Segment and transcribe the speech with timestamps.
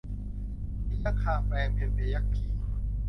[0.87, 2.45] พยัคฆาแปลงเป็นพยัคฆี